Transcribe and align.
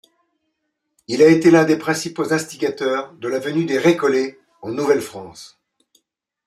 Il 1.07 1.21
a 1.21 1.27
été 1.29 1.51
l'un 1.51 1.63
des 1.63 1.77
principaux 1.77 2.33
instigateurs 2.33 3.13
de 3.13 3.27
la 3.27 3.37
venue 3.37 3.65
des 3.65 3.77
Récollets 3.77 4.39
en 4.63 4.71
Nouvelle-France. 4.71 5.61